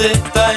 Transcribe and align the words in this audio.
amène 0.00 0.14
son 0.14 0.47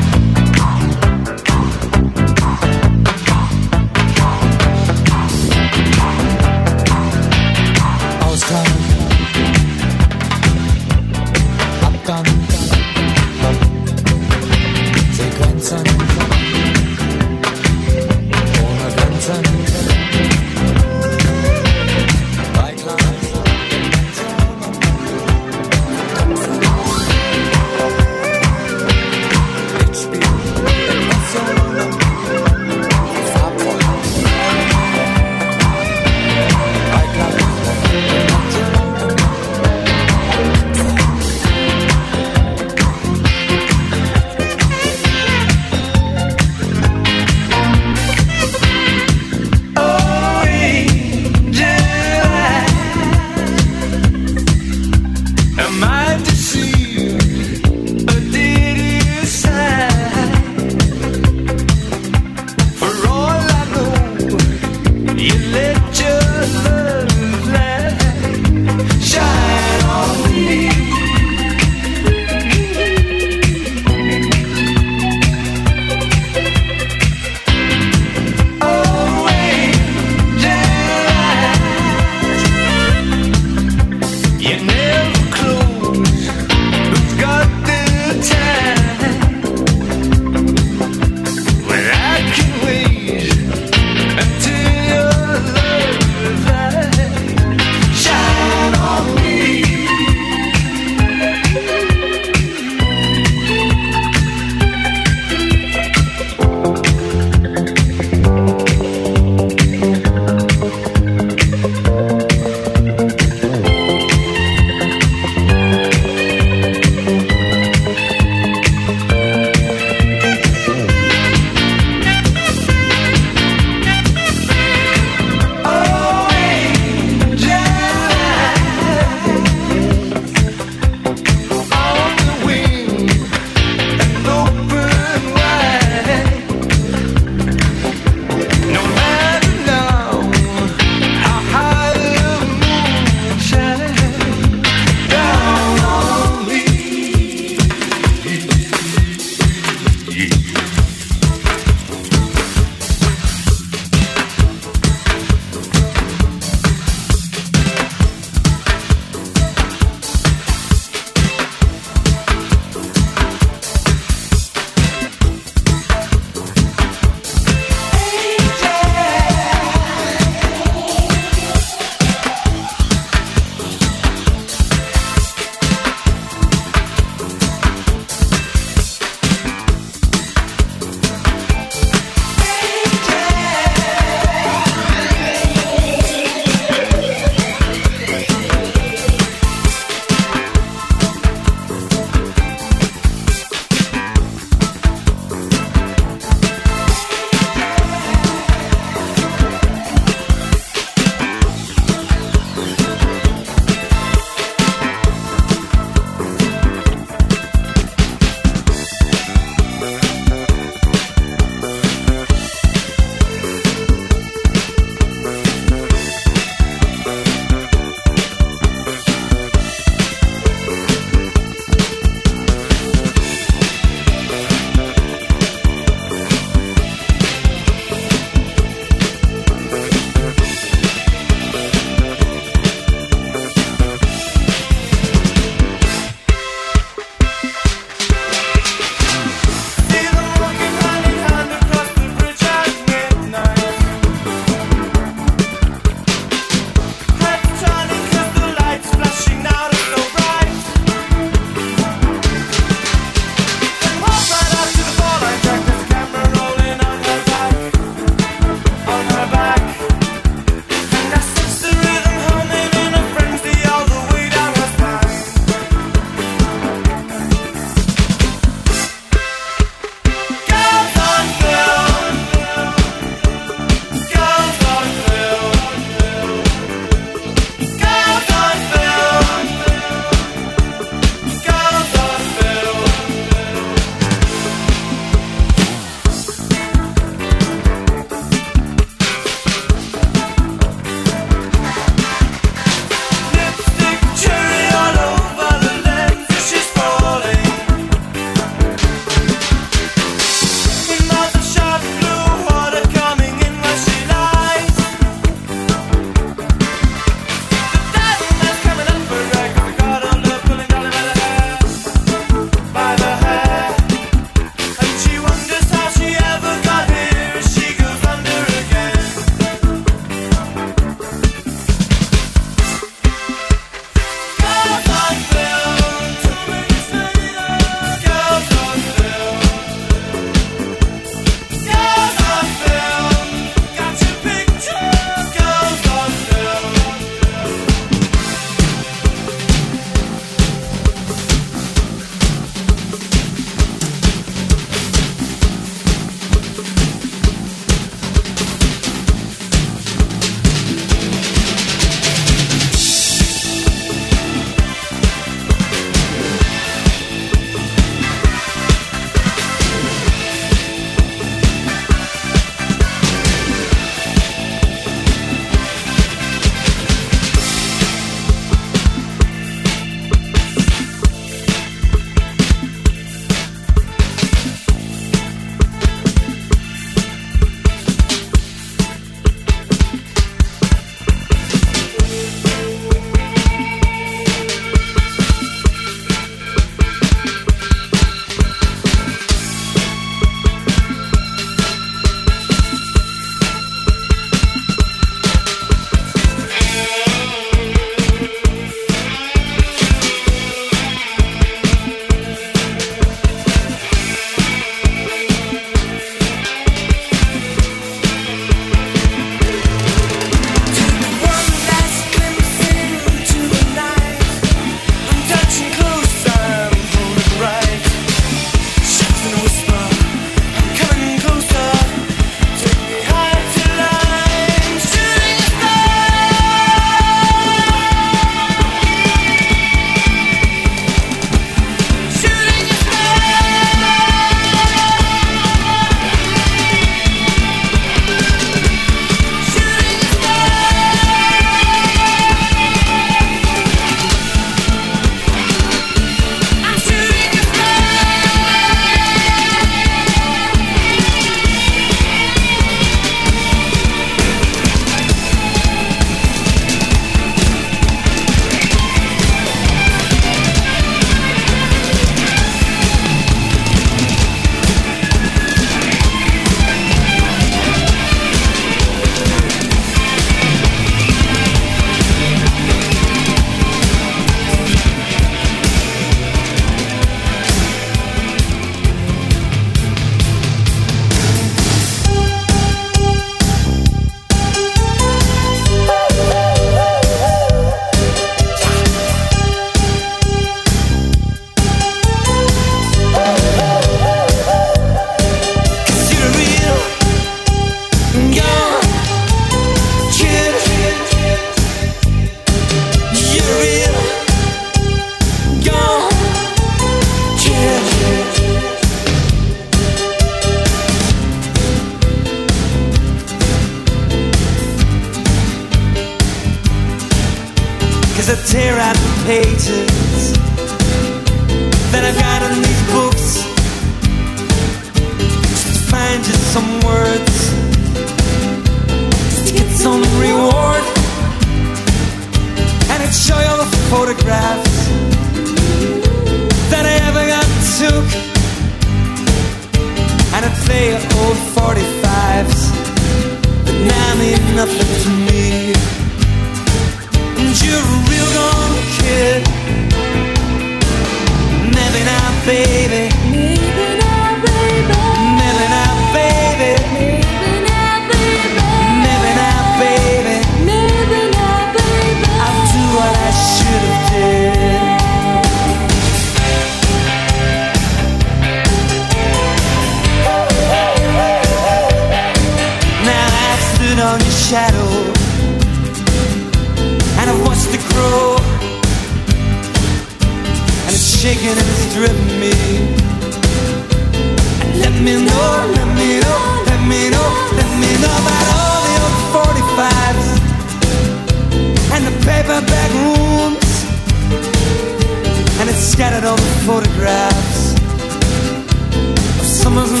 summers 599.73 600.00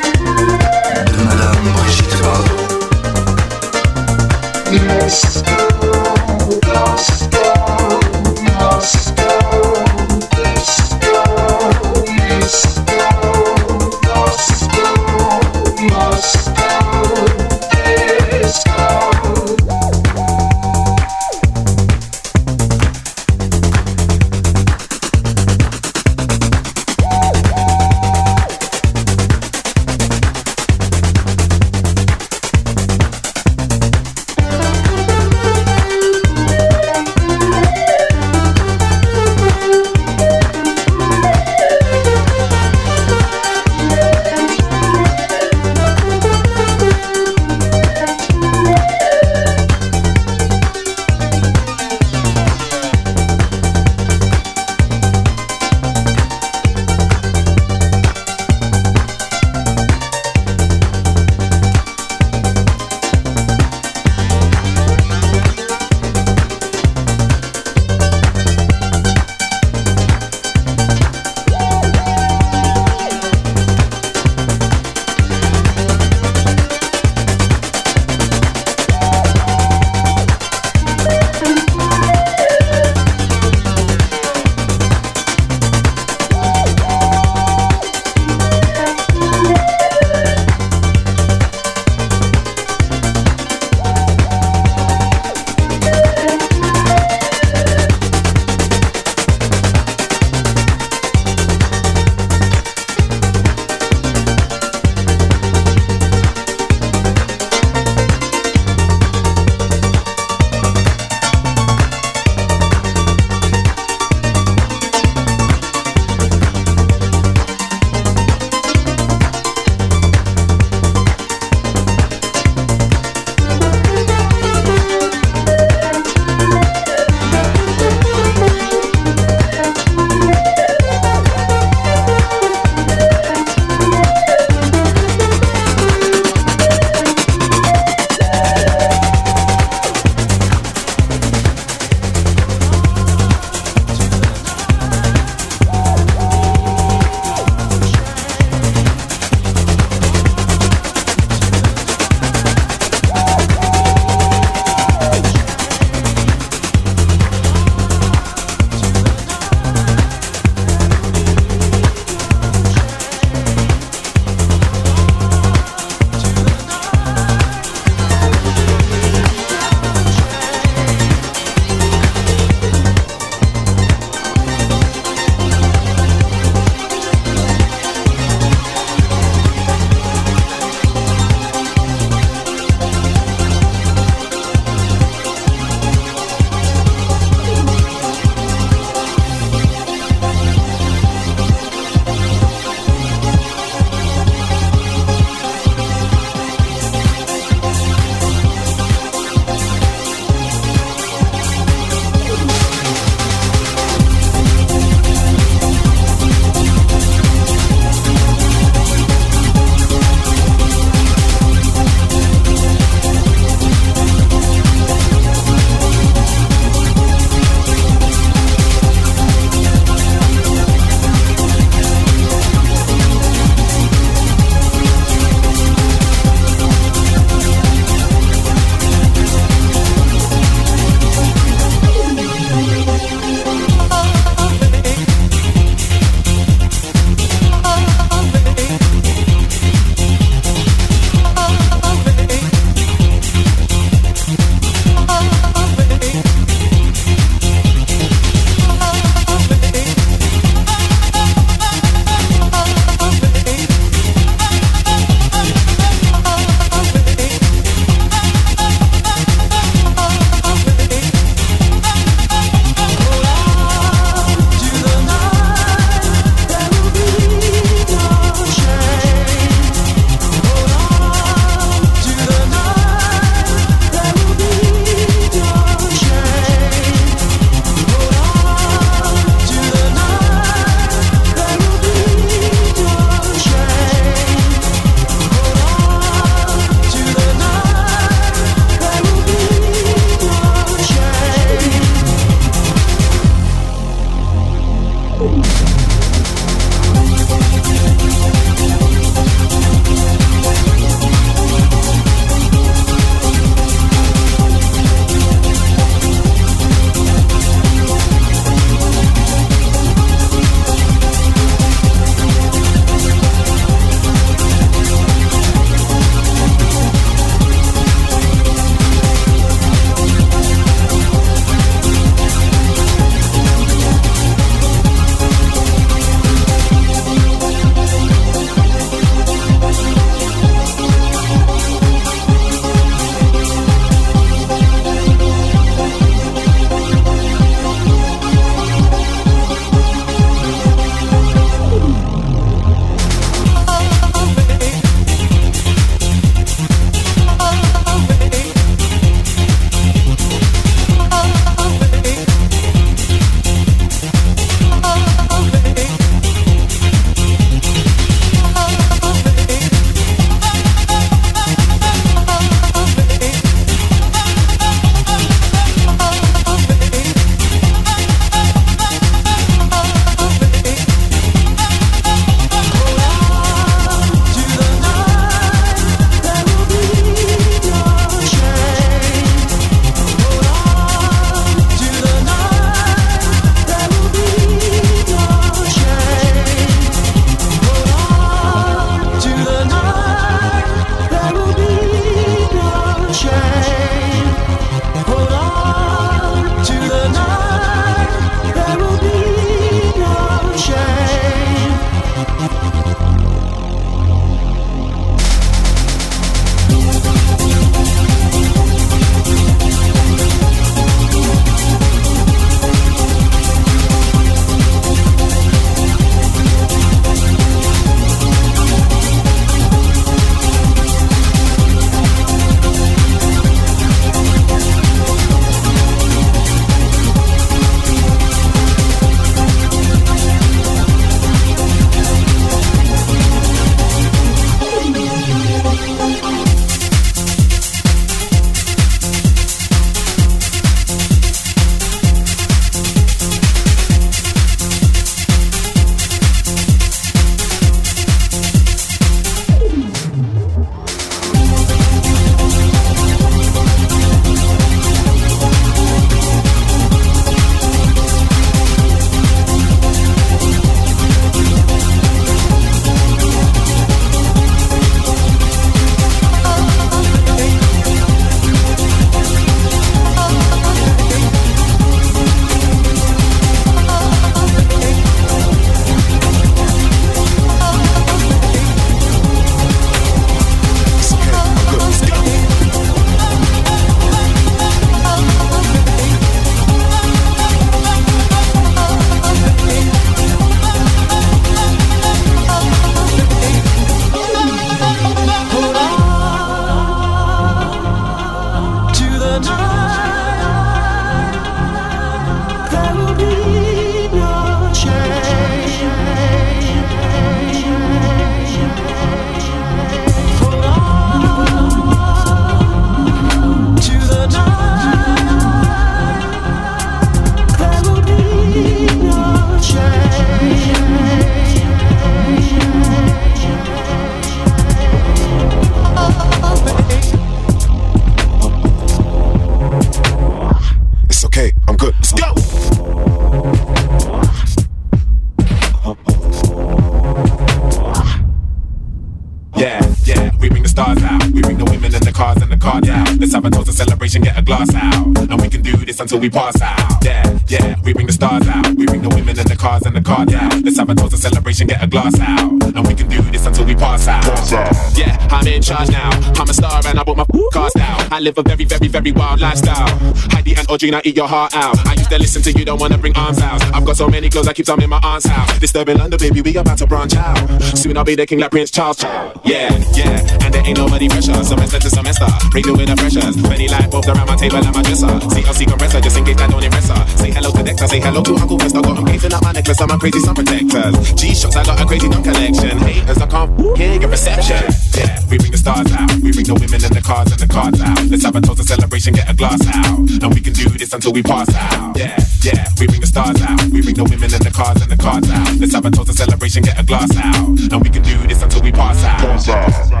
live 558.21 558.37
a 558.37 558.43
very, 558.43 558.65
very, 558.65 558.87
very 558.87 559.11
wild 559.11 559.39
lifestyle. 559.39 559.87
Heidi 560.31 560.55
and 560.55 560.67
Audrina 560.67 561.01
eat 561.03 561.15
your 561.15 561.27
heart 561.27 561.55
out. 561.55 561.77
I 561.87 561.93
used 561.93 562.09
to 562.09 562.17
listen 562.17 562.41
to 562.43 562.51
you, 562.51 562.65
don't 562.65 562.79
wanna 562.79 562.97
bring 562.97 563.15
arms 563.17 563.39
out. 563.39 563.61
I've 563.73 563.85
got 563.85 563.97
so 563.97 564.07
many 564.07 564.29
clothes, 564.29 564.47
I 564.47 564.53
keep 564.53 564.65
some 564.65 564.79
in 564.81 564.89
my 564.89 564.99
aunt's 565.03 565.25
house. 565.25 565.59
Disturbing 565.59 565.97
London, 565.97 566.19
baby, 566.19 566.41
we 566.41 566.55
about 566.57 566.77
to 566.79 566.87
branch 566.87 567.15
out. 567.15 567.37
Soon 567.77 567.97
I'll 567.97 568.03
be 568.03 568.15
the 568.15 568.25
king 568.25 568.39
like 568.39 568.51
Prince 568.51 568.71
Charles. 568.71 569.01
Yeah, 569.03 569.75
yeah, 569.93 570.37
and 570.51 570.59
there 570.59 570.67
ain't 570.67 570.77
nobody 570.77 571.07
pressure. 571.07 571.43
Semester 571.43 571.79
to 571.79 571.89
semester, 571.89 572.27
with 572.51 572.87
the 572.87 572.95
pressures. 572.95 573.35
Many 573.37 573.67
light 573.67 573.89
bulbs 573.89 574.07
around 574.07 574.27
my 574.27 574.35
table 574.35 574.59
and 574.59 574.75
my 574.75 574.83
dresser. 574.83 575.07
CLC 575.07 575.67
compressor, 575.67 576.01
just 576.01 576.17
in 576.17 576.25
case 576.25 576.35
that 576.37 576.49
don't 576.51 576.63
impress 576.63 576.89
her. 576.89 577.01
Say 577.17 577.31
hello 577.31 577.51
to 577.51 577.63
Dexter, 577.63 577.87
say 577.87 577.99
hello 577.99 578.21
to 578.21 578.35
Uncle 578.35 578.59
Fester. 578.59 578.81
Got 578.81 578.97
him 578.99 579.05
gazing 579.05 579.33
up 579.33 579.43
my 579.43 579.51
necklace, 579.51 579.81
I'm 579.81 579.91
a 579.91 579.97
crazy 579.97 580.19
sun 580.19 580.35
protectors. 580.35 581.13
G-Shocks, 581.15 581.55
I 581.55 581.63
got 581.63 581.81
a 581.81 581.85
crazy 581.85 582.09
dumb 582.09 582.23
collection. 582.23 582.77
Haters, 582.79 583.17
I 583.17 583.27
can't 583.27 583.77
hear 583.77 583.95
your 583.95 584.09
reception. 584.09 584.63
Yeah, 584.97 585.19
we 585.29 585.37
bring 585.37 585.51
the 585.51 585.57
stars 585.57 585.87
out. 585.95 586.11
We 586.19 586.31
bring 586.35 586.47
the 586.47 586.55
women 586.55 586.79
and 586.83 586.93
the 586.93 587.01
cars 587.01 587.31
and 587.31 587.39
the 587.39 587.47
cards 587.47 587.79
out. 587.79 588.03
Let's 588.11 588.23
have 588.25 588.35
a 588.35 588.41
toast, 588.41 588.59
a 588.59 588.63
celebration, 588.63 589.13
get 589.13 589.29
a 589.31 589.33
glass 589.33 589.61
out. 589.71 590.03
And 590.03 590.29
we 590.33 590.41
can 590.41 590.53
do 590.53 590.67
this 590.75 590.91
until 590.91 591.13
we 591.13 591.23
pass 591.23 591.47
out. 591.55 591.95
Yeah, 591.95 592.17
yeah, 592.43 592.67
we 592.79 592.87
bring 592.87 593.01
the 593.01 593.07
stars 593.07 593.39
out. 593.41 593.61
We 593.71 593.81
bring 593.81 593.95
the 593.95 594.03
women 594.03 594.27
and 594.33 594.43
the 594.43 594.51
cars 594.51 594.81
and 594.81 594.91
the 594.91 594.99
cards 594.99 595.29
out. 595.31 595.47
Let's 595.59 595.73
have 595.73 595.85
a 595.85 595.91
toast, 595.91 596.09
a 596.09 596.13
celebration, 596.13 596.63
get 596.63 596.79
a 596.79 596.83
glass 596.83 597.15
out. 597.15 597.47
And 597.47 597.79
we 597.79 597.89
can 597.89 598.03
do 598.03 598.19
this 598.27 598.41
until 598.43 598.61
we 598.61 598.71
pass 598.71 598.99
out. 599.05 600.00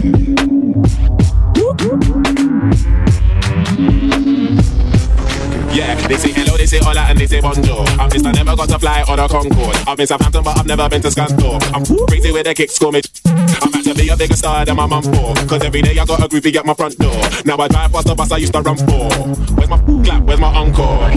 Yeah, 0.00 0.08
they 6.08 6.16
say 6.16 6.32
hello, 6.32 6.56
they 6.56 6.64
say 6.64 6.78
hola, 6.78 7.02
and 7.02 7.18
they 7.18 7.26
say 7.26 7.42
bonjour. 7.42 7.84
I'm 8.00 8.08
Mr. 8.08 8.34
Never 8.34 8.56
got 8.56 8.70
to 8.70 8.78
fly 8.78 9.04
on 9.06 9.18
a 9.18 9.28
Concorde. 9.28 9.76
I've 9.86 9.98
been 9.98 10.06
Southampton, 10.06 10.42
but 10.42 10.58
I've 10.58 10.66
never 10.66 10.88
been 10.88 11.02
to 11.02 11.08
Scunthorpe. 11.08 11.70
I'm 11.74 11.84
crazy 12.06 12.32
with 12.32 12.46
kicks, 12.56 12.78
call 12.78 12.92
me. 12.92 13.02
I'm 13.26 13.68
about 13.68 13.84
to 13.84 13.94
be 13.94 14.08
a 14.08 14.16
bigger 14.16 14.36
star 14.36 14.64
than 14.64 14.76
my 14.76 14.86
mum 14.86 15.02
for. 15.02 15.34
Cause 15.46 15.62
every 15.64 15.82
day 15.82 15.98
I 15.98 16.06
got 16.06 16.20
a 16.20 16.28
groupie 16.28 16.56
at 16.56 16.64
my 16.64 16.72
front 16.72 16.96
door. 16.96 17.20
Now 17.44 17.58
I 17.58 17.68
drive 17.68 17.92
past 17.92 18.06
the 18.06 18.14
bus 18.14 18.32
I 18.32 18.38
used 18.38 18.54
to 18.54 18.62
run 18.62 18.78
for. 18.78 19.10
Where's 19.54 19.68
my 19.68 19.76
clap? 20.02 20.22
Where's 20.22 20.40
my 20.40 20.48
encore? 20.48 21.10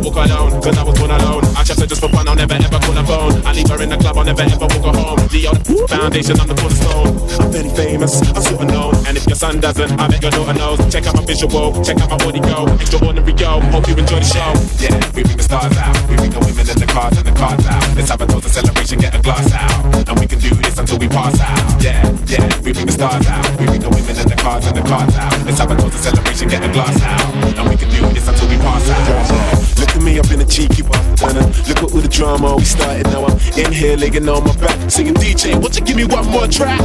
Walk 0.00 0.16
alone, 0.16 0.62
cause 0.62 0.78
I 0.78 0.82
was 0.82 0.98
born 0.98 1.10
alone. 1.10 1.44
I 1.56 1.62
trust 1.62 1.80
her 1.80 1.86
just 1.86 2.00
for 2.00 2.08
fun, 2.08 2.26
I'll 2.26 2.34
never 2.34 2.54
ever 2.54 2.78
call 2.80 2.96
her 2.96 3.04
phone. 3.04 3.44
I 3.44 3.52
leave 3.52 3.68
her 3.68 3.82
in 3.82 3.90
the 3.90 3.96
club, 3.96 4.16
I'll 4.16 4.24
never 4.24 4.42
ever 4.42 4.66
walk 4.66 4.84
her 4.88 4.96
home. 4.96 5.18
The 5.28 5.86
foundation, 5.88 6.40
I'm 6.40 6.48
the 6.48 6.56
cornerstone. 6.56 7.20
I'm 7.36 7.52
very 7.52 7.68
famous, 7.68 8.20
I'm 8.32 8.42
super 8.42 8.64
known. 8.64 8.96
And 9.06 9.16
if 9.16 9.26
your 9.26 9.36
son 9.36 9.60
doesn't, 9.60 9.92
I 10.00 10.08
bet 10.08 10.22
your 10.22 10.32
daughter 10.32 10.56
knows. 10.56 10.80
Check 10.92 11.06
out 11.06 11.14
my 11.16 11.24
visual, 11.24 11.84
check 11.84 12.00
out 12.00 12.08
my 12.08 12.16
body 12.16 12.40
go. 12.40 12.64
Extraordinary 12.80 13.34
yo, 13.36 13.60
hope 13.68 13.88
you 13.88 13.96
enjoy 13.96 14.20
the 14.24 14.30
show. 14.30 14.50
Yeah, 14.80 14.96
we 15.12 15.22
bring 15.22 15.36
the 15.36 15.44
stars 15.44 15.76
out. 15.76 15.92
We 16.08 16.16
bring 16.16 16.32
the 16.32 16.40
women 16.40 16.64
and 16.64 16.80
the 16.80 16.88
cars 16.88 17.16
and 17.20 17.26
the 17.26 17.36
cards 17.36 17.66
out. 17.66 17.84
Let's 17.92 18.08
have 18.08 18.20
a 18.20 18.26
toast, 18.26 18.46
a 18.46 18.50
celebration, 18.50 18.98
get 19.04 19.14
a 19.14 19.20
glass 19.20 19.52
out. 19.52 20.08
And 20.08 20.16
we 20.18 20.26
can 20.26 20.40
do 20.40 20.48
this 20.64 20.78
until 20.80 20.98
we 20.98 21.08
pass 21.08 21.36
out. 21.44 21.60
Yeah, 21.84 22.00
yeah, 22.24 22.48
we 22.64 22.72
bring 22.72 22.88
the 22.88 22.96
stars 22.96 23.26
out. 23.28 23.44
We 23.60 23.68
bring 23.68 23.84
the 23.84 23.92
women 23.92 24.16
and 24.16 24.30
the 24.32 24.38
cars 24.40 24.64
and 24.64 24.76
the 24.76 24.84
cards 24.88 25.12
out. 25.20 25.36
Let's 25.44 25.60
have 25.60 25.70
a 25.70 25.76
toast, 25.76 26.00
a 26.00 26.00
celebration, 26.08 26.48
get 26.48 26.64
a 26.64 26.72
glass 26.72 26.96
out. 27.04 27.20
And 27.60 27.68
we 27.68 27.76
can 27.76 27.92
do 27.92 28.00
this 28.16 28.24
until 28.24 28.48
we 28.48 28.56
pass 28.56 28.88
out. 28.88 29.59
At 30.00 30.06
me, 30.06 30.18
I've 30.18 30.28
been 30.30 30.40
a 30.40 30.46
cheeky 30.46 30.82
one. 30.82 31.10
Look 31.68 31.76
at 31.76 31.82
all 31.82 32.00
the 32.00 32.08
drama 32.08 32.56
we 32.56 32.64
started 32.64 33.04
now. 33.08 33.26
I'm 33.26 33.38
in 33.58 33.70
here 33.70 33.96
laying 33.98 34.26
on 34.30 34.44
my 34.44 34.56
back, 34.56 34.90
singing 34.90 35.12
DJ. 35.14 35.60
Won't 35.60 35.76
you 35.76 35.84
give 35.84 35.96
me 35.96 36.04
one 36.04 36.26
more 36.26 36.46
track? 36.46 36.80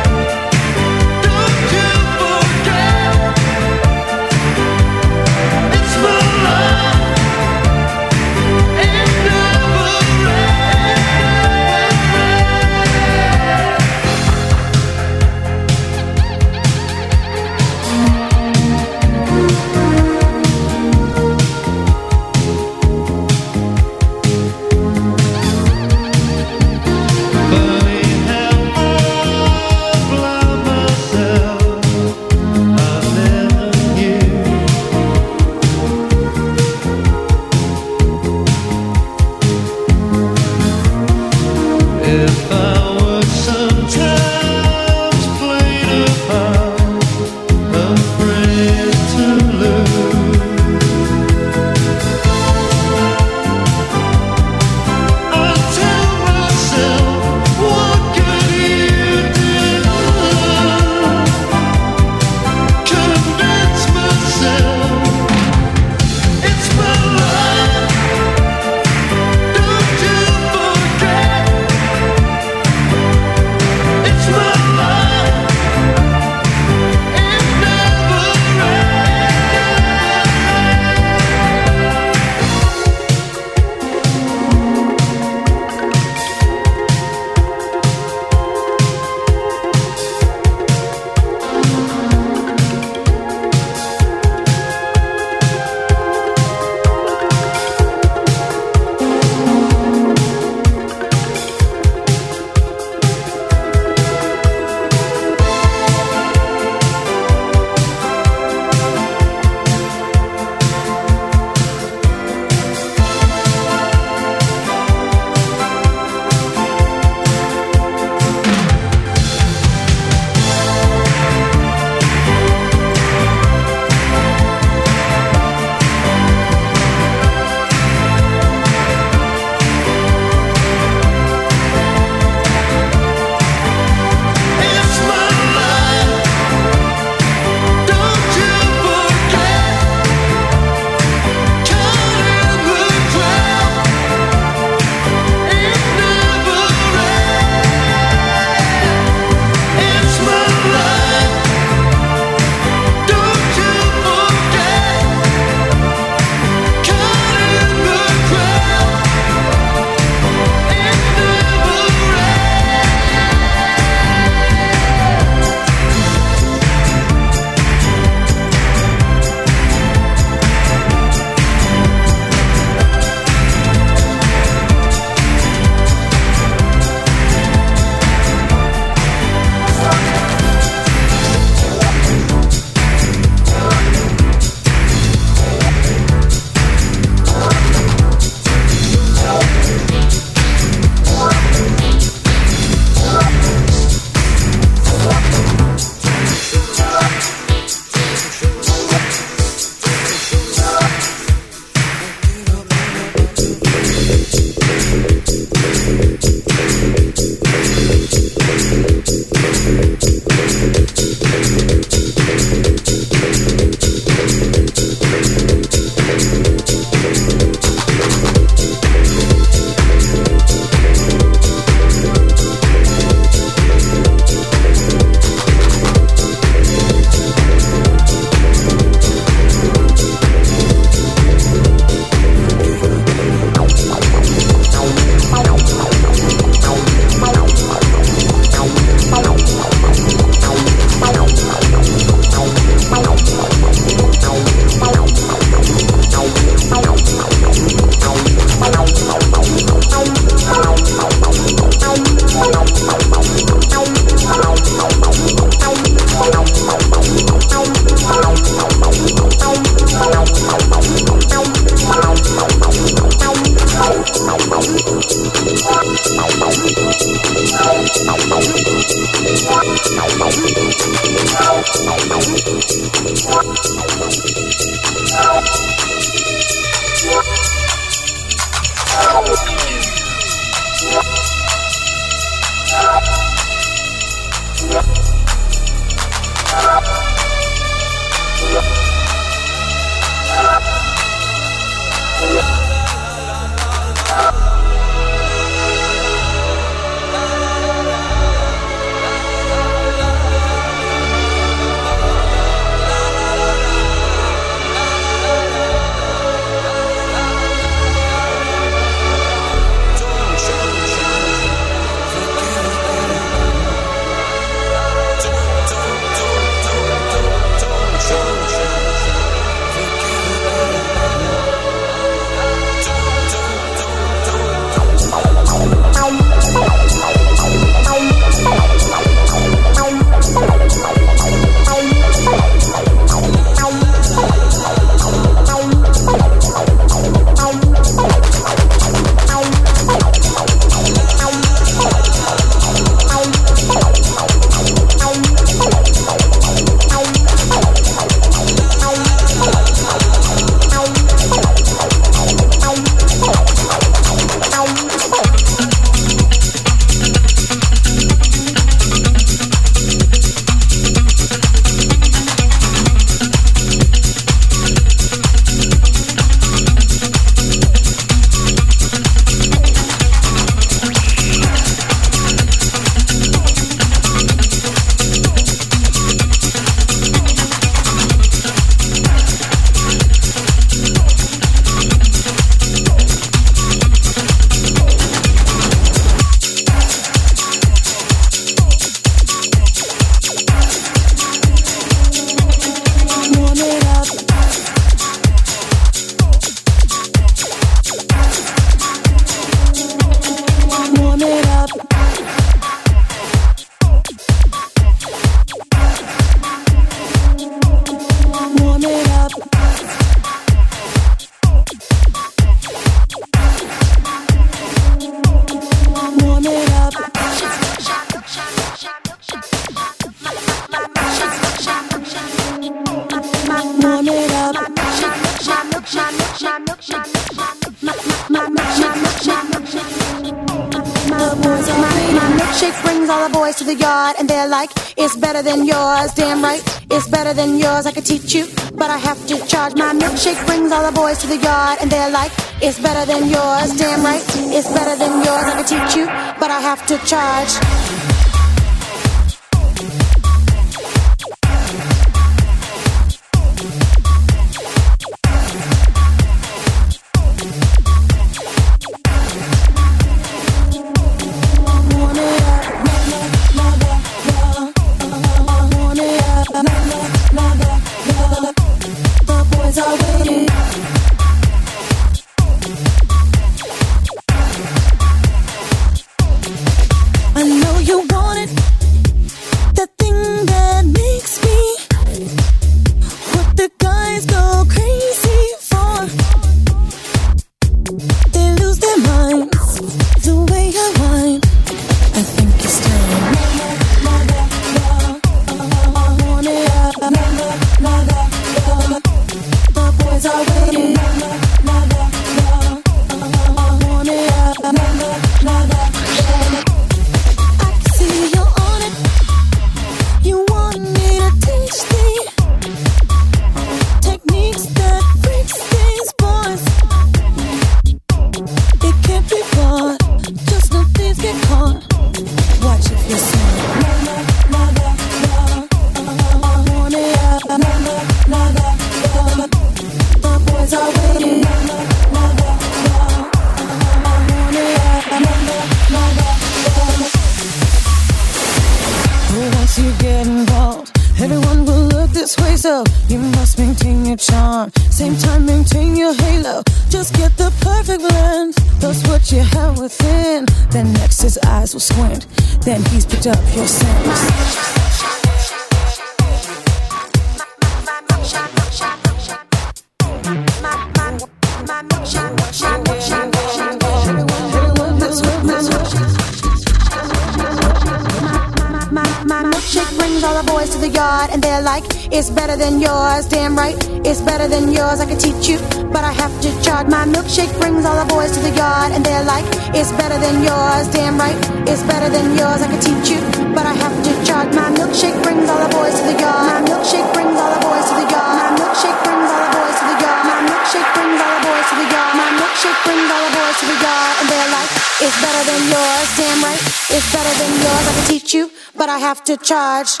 Charge. 599.51 600.00